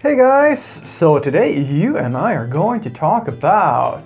[0.00, 4.04] Hey guys, so today you and I are going to talk about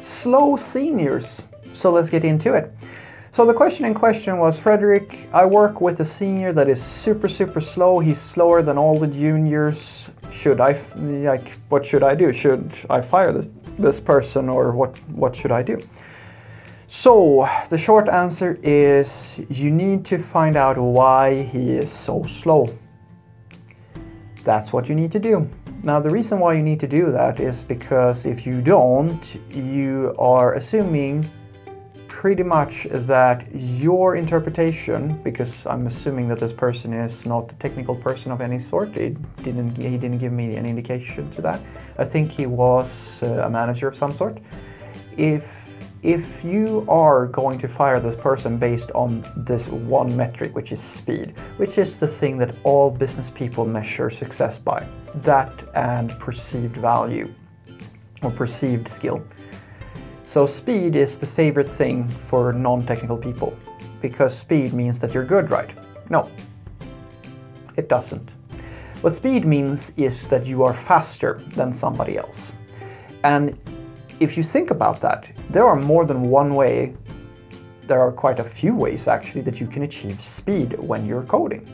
[0.00, 1.42] slow seniors.
[1.72, 2.72] So let's get into it.
[3.32, 7.28] So the question in question was, Frederick, I work with a senior that is super,
[7.28, 7.98] super slow.
[7.98, 10.08] He's slower than all the juniors.
[10.30, 12.32] Should I, like, what should I do?
[12.32, 15.80] Should I fire this, this person or what, what should I do?
[16.86, 22.68] So the short answer is you need to find out why he is so slow
[24.48, 25.46] that's what you need to do.
[25.82, 30.14] Now the reason why you need to do that is because if you don't, you
[30.18, 31.24] are assuming
[32.08, 37.94] pretty much that your interpretation, because I'm assuming that this person is not a technical
[37.94, 41.60] person of any sort, it didn't, he didn't give me any indication to that.
[41.98, 44.38] I think he was uh, a manager of some sort.
[45.18, 45.67] If
[46.02, 50.80] if you are going to fire this person based on this one metric, which is
[50.80, 56.76] speed, which is the thing that all business people measure success by, that and perceived
[56.76, 57.32] value
[58.22, 59.22] or perceived skill.
[60.24, 63.56] So speed is the favorite thing for non-technical people
[64.00, 65.70] because speed means that you're good, right?
[66.10, 66.30] No,
[67.76, 68.30] it doesn't.
[69.00, 72.52] What speed means is that you are faster than somebody else.
[73.24, 73.56] And
[74.20, 76.94] if you think about that, there are more than one way,
[77.86, 81.66] there are quite a few ways actually that you can achieve speed when you're coding.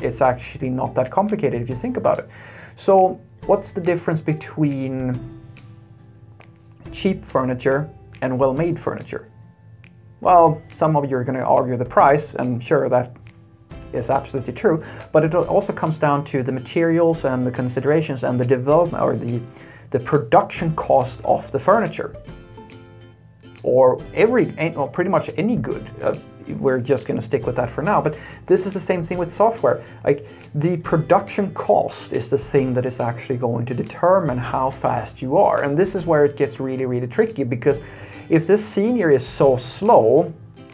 [0.00, 2.28] It's actually not that complicated if you think about it.
[2.76, 5.40] So what's the difference between
[6.92, 7.88] cheap furniture
[8.22, 9.30] and well-made furniture?
[10.20, 13.16] Well, some of you are going to argue the price, and sure, that
[13.92, 18.40] is absolutely true, but it also comes down to the materials and the considerations and
[18.40, 19.40] the development or the
[19.90, 22.14] the production cost of the furniture.
[23.62, 25.88] Or every well, pretty much any good.
[26.02, 26.14] Uh,
[26.58, 29.16] we're just going to stick with that for now but this is the same thing
[29.16, 29.82] with software.
[30.04, 35.22] Like the production cost is the thing that is actually going to determine how fast
[35.22, 35.62] you are.
[35.62, 37.80] And this is where it gets really really tricky because
[38.28, 40.32] if this senior is so slow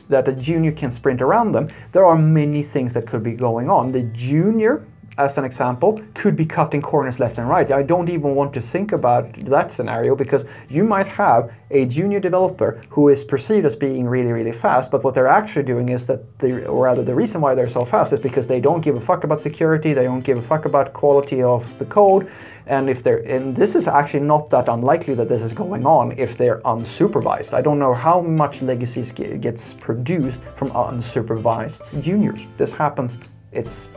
[0.09, 3.71] that a junior can sprint around them there are many things that could be going
[3.71, 3.93] on.
[3.93, 4.84] The junior
[5.25, 7.71] as an example, could be cutting corners left and right.
[7.71, 12.21] I don't even want to think about that scenario because you might have a junior
[12.21, 16.07] developer who is perceived as being really, really fast, but what they're actually doing is
[16.07, 18.97] that, they, or rather the reason why they're so fast is because they don't give
[18.97, 22.31] a fuck about security, they don't give a fuck about quality of the code,
[22.67, 26.13] and if they're, and this is actually not that unlikely that this is going on
[26.19, 27.53] if they're unsupervised.
[27.53, 29.03] I don't know how much legacy
[29.39, 32.47] gets produced from unsupervised juniors.
[32.57, 33.19] This happens,
[33.53, 33.89] it's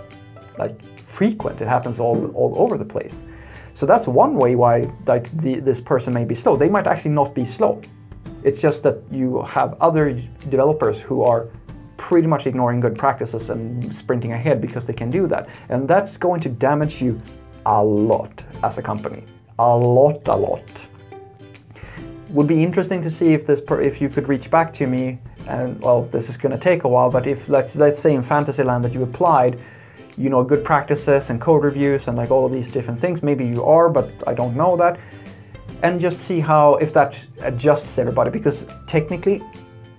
[0.57, 0.79] like
[1.13, 1.61] frequent.
[1.61, 3.23] It happens all, all over the place.
[3.75, 6.55] So that's one way why like the, this person may be slow.
[6.55, 7.81] They might actually not be slow.
[8.43, 10.11] It's just that you have other
[10.49, 11.47] developers who are
[11.97, 15.47] pretty much ignoring good practices and sprinting ahead because they can do that.
[15.69, 17.21] And that's going to damage you
[17.65, 19.23] a lot as a company.
[19.59, 20.63] A lot, a lot.
[22.29, 25.79] Would be interesting to see if this if you could reach back to me and
[25.81, 28.83] well this is going to take a while but if let's let's say in Fantasyland
[28.83, 29.59] that you applied
[30.17, 33.23] you know good practices and code reviews and like all these different things.
[33.23, 34.99] Maybe you are, but I don't know that.
[35.81, 39.43] And just see how if that adjusts everybody because technically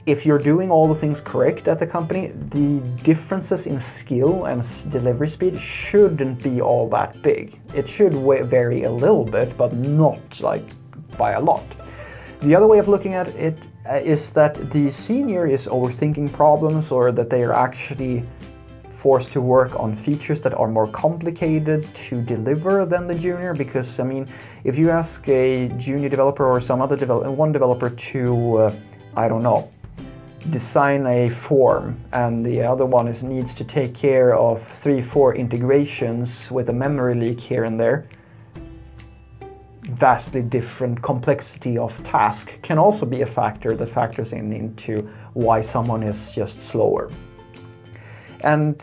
[0.06, 4.62] if you're doing all the things correct at the company, the differences in skill and
[4.90, 7.58] delivery speed shouldn't be all that big.
[7.74, 10.64] It should vary a little bit, but not like
[11.16, 11.64] by a lot.
[12.40, 14.00] The other way of looking at it uh,
[14.34, 18.22] that the senior is overthinking problems or that they are actually
[19.04, 24.00] forced to work on features that are more complicated to deliver than the junior because
[24.00, 24.24] I mean
[24.64, 28.22] if you ask a junior developer or some other developer one developer to
[28.60, 28.74] uh,
[29.14, 29.68] I don't know
[30.50, 35.34] design a form and the other one is needs to take care of three four
[35.34, 38.06] integrations with a memory leak here and there
[40.08, 44.92] vastly different complexity of task can also be a factor that factors in into
[45.34, 47.10] why someone is just slower
[48.44, 48.80] and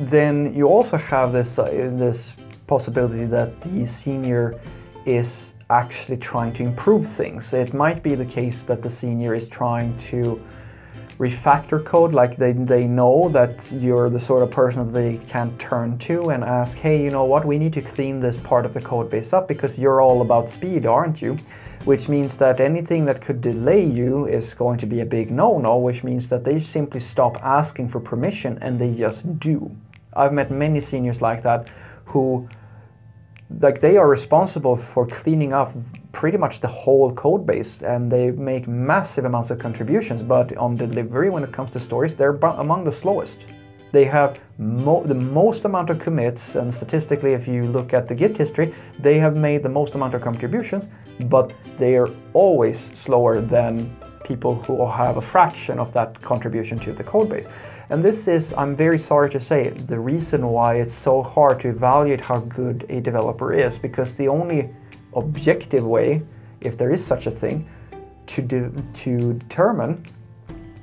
[0.00, 2.32] then you also have this, uh, this
[2.66, 4.58] possibility that the senior
[5.04, 7.52] is actually trying to improve things.
[7.52, 10.40] It might be the case that the senior is trying to
[11.18, 15.56] refactor code, like they, they know that you're the sort of person that they can
[15.58, 18.72] turn to and ask, hey, you know what, we need to clean this part of
[18.74, 21.36] the code base up because you're all about speed, aren't you?
[21.84, 25.78] Which means that anything that could delay you is going to be a big no-no,
[25.78, 29.70] which means that they simply stop asking for permission and they just do.
[30.14, 31.70] I've met many seniors like that
[32.04, 32.48] who
[33.60, 35.72] like they are responsible for cleaning up
[36.12, 40.74] pretty much the whole code base and they make massive amounts of contributions but on
[40.76, 43.40] delivery when it comes to stories they're among the slowest
[43.92, 48.14] They have mo the most amount of commits, and statistically, if you look at the
[48.14, 50.88] Git history, they have made the most amount of contributions,
[51.26, 53.94] but they are always slower than
[54.24, 57.46] people who have a fraction of that contribution to the code base.
[57.90, 61.68] And this is, I'm very sorry to say, the reason why it's so hard to
[61.68, 64.70] evaluate how good a developer is, because the only
[65.14, 66.22] objective way,
[66.62, 67.68] if there is such a thing,
[68.26, 70.02] to, de to determine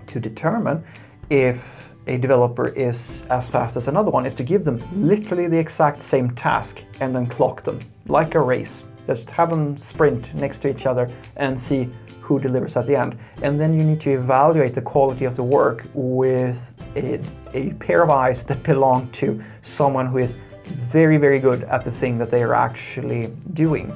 [0.10, 0.84] to determine
[1.30, 5.58] if a developer is as fast as another one is to give them literally the
[5.58, 8.84] exact same task and then clock them like a race.
[9.06, 11.88] Just have them sprint next to each other and see
[12.20, 13.18] who delivers at the end.
[13.44, 17.20] And then you need to evaluate the quality of the work with a,
[17.54, 21.92] a pair of eyes that belong to someone who is very, very good at the
[21.92, 23.96] thing that they are actually doing.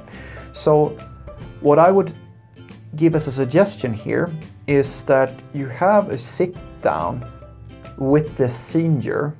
[0.54, 0.90] So
[1.62, 2.14] what I would
[2.96, 4.32] give as a suggestion here
[4.68, 7.24] is that you have a sit down
[7.98, 9.36] with this senior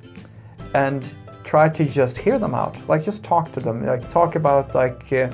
[0.74, 1.08] and
[1.44, 2.76] try to just hear them out.
[2.88, 3.84] Like just talk to them.
[3.84, 5.30] Like talk about like uh,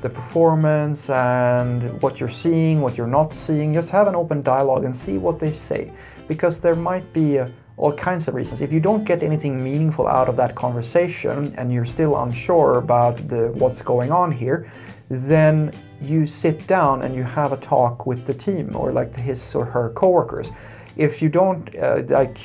[0.00, 3.74] the performance and what you're seeing what you're not seeing.
[3.74, 5.92] Just have an open dialogue and see what they say.
[6.28, 8.60] Because there might be uh, all kinds of reasons.
[8.60, 13.16] If you don't get anything meaningful out of that conversation and you're still unsure about
[13.28, 14.70] the what's going on here
[15.10, 19.54] then you sit down and you have a talk with the team or like his
[19.54, 20.50] or her coworkers.
[20.98, 22.38] If you don't, uh, like,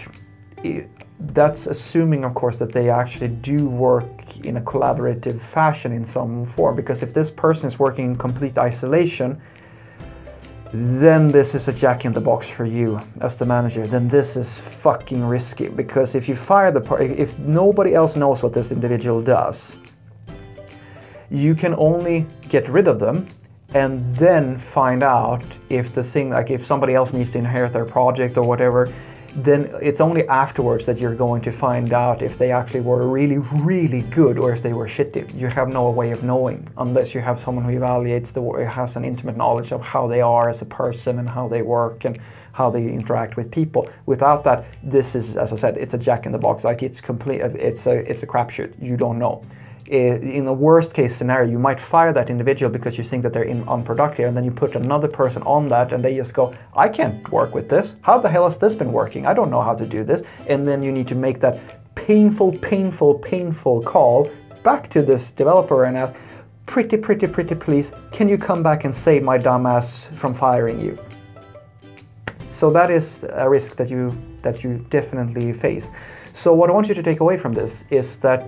[1.20, 6.46] that's assuming, of course, that they actually do work in a collaborative fashion in some
[6.46, 6.76] form.
[6.76, 9.42] Because if this person is working in complete isolation,
[10.74, 13.86] then this is a jack in the box for you as the manager.
[13.86, 18.54] Then this is fucking risky because if you fire the if nobody else knows what
[18.54, 19.76] this individual does,
[21.30, 23.28] you can only get rid of them
[23.74, 27.86] and then find out if the thing, like if somebody else needs to inherit their
[27.86, 28.94] project or whatever,
[29.38, 33.40] then it's only afterwards that you're going to find out if they actually were really,
[33.40, 35.34] really good or if they were shitty.
[35.36, 38.96] You have no way of knowing unless you have someone who evaluates the who has
[38.96, 42.20] an intimate knowledge of how they are as a person and how they work and
[42.52, 43.90] how they interact with people.
[44.06, 46.64] Without that, this is, as I said, it's a jack in the box.
[46.64, 47.42] Like it's complete.
[47.42, 48.74] It's a it's a crapshoot.
[48.80, 49.44] You don't know
[49.88, 53.44] in the worst case scenario, you might fire that individual because you think that they're
[53.44, 56.88] in, unproductive, and then you put another person on that, and they just go, I
[56.90, 57.96] can't work with this.
[58.02, 59.26] How the hell has this been working?
[59.26, 60.24] I don't know how to do this.
[60.48, 61.60] And then you need to make that
[61.96, 64.30] painful, painful, painful call
[64.64, 66.16] back to this developer and ask,
[66.66, 70.98] pretty, pretty, pretty please, can you come back and save my dumbass from firing you?
[72.48, 75.90] So that is a risk that you that you definitely face.
[76.34, 78.48] So what I want you to take away from this is that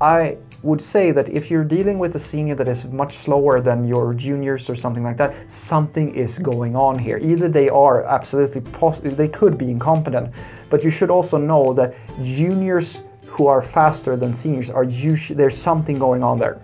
[0.00, 0.36] I
[0.66, 4.12] would say that if you're dealing with a senior that is much slower than your
[4.12, 7.18] juniors or something like that, something is going on here.
[7.18, 10.34] Either they are absolutely possible, they could be incompetent,
[10.68, 15.56] but you should also know that juniors who are faster than seniors are usually there's
[15.56, 16.60] something going on there.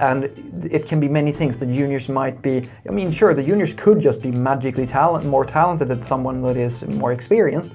[0.00, 0.24] And
[0.70, 1.56] it can be many things.
[1.56, 5.46] The juniors might be, I mean, sure, the juniors could just be magically talent, more
[5.46, 7.72] talented than someone that is more experienced,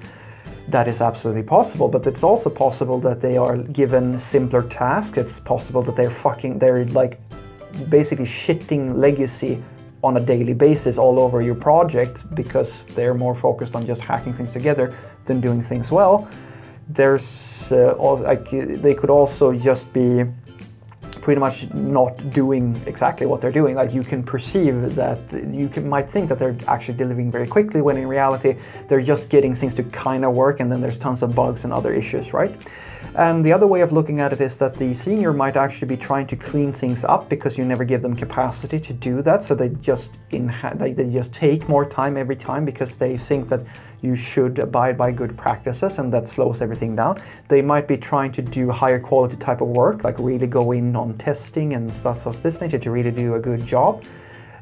[0.68, 5.18] that is absolutely possible, but it's also possible that they are given simpler tasks.
[5.18, 7.18] It's possible that they're fucking, they're like
[7.88, 9.62] basically shitting legacy
[10.04, 14.32] on a daily basis all over your project because they're more focused on just hacking
[14.32, 14.94] things together
[15.26, 16.28] than doing things well.
[16.88, 20.24] There's uh, also, like they could also just be
[21.22, 23.76] pretty much not doing exactly what they're doing.
[23.76, 27.80] Like you can perceive that you can, might think that they're actually delivering very quickly
[27.80, 28.56] when in reality
[28.88, 31.72] they're just getting things to kind of work and then there's tons of bugs and
[31.72, 32.52] other issues, right?
[33.14, 35.98] And the other way of looking at it is that the senior might actually be
[35.98, 39.44] trying to clean things up because you never give them capacity to do that.
[39.44, 43.60] So they just they, they just take more time every time because they think that
[44.00, 47.18] you should abide by good practices and that slows everything down.
[47.48, 50.96] They might be trying to do higher quality type of work, like really go in
[50.96, 54.04] on testing and stuff of this nature to really do a good job.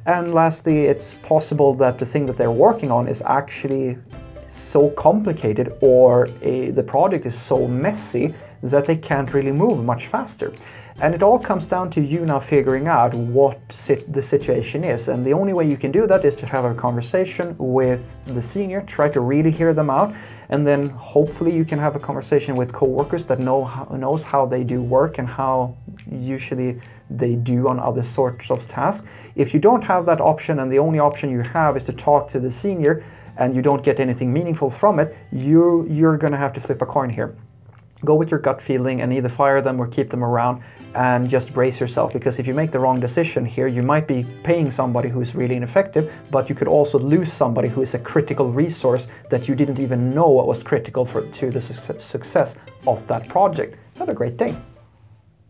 [0.06, 3.96] And lastly, it's possible that the thing that they're working on is actually
[4.50, 10.08] so complicated or a, the project is so messy that they can't really move much
[10.08, 10.52] faster.
[11.00, 15.08] And it all comes down to you now figuring out what sit the situation is.
[15.08, 18.42] And the only way you can do that is to have a conversation with the
[18.42, 20.14] senior, try to really hear them out,
[20.50, 24.44] and then hopefully you can have a conversation with coworkers that know how, knows how
[24.44, 25.74] they do work and how
[26.10, 26.78] usually
[27.08, 29.06] they do on other sorts of tasks.
[29.36, 32.28] If you don't have that option and the only option you have is to talk
[32.32, 33.02] to the senior,
[33.40, 36.80] and you don't get anything meaningful from it, you, you're going to have to flip
[36.82, 37.34] a coin here.
[38.04, 40.62] go with your gut feeling and either fire them or keep them around
[40.94, 44.24] and just brace yourself because if you make the wrong decision here you might be
[44.42, 48.50] paying somebody who's really ineffective but you could also lose somebody who is a critical
[48.52, 52.56] resource that you didn't even know was critical for to the success
[52.86, 54.54] of that project have a great day